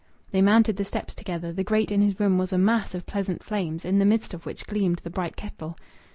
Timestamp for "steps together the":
0.83-1.63